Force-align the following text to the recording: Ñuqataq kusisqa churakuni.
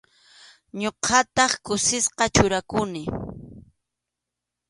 Ñuqataq 0.81 1.51
kusisqa 1.65 2.25
churakuni. 2.35 3.03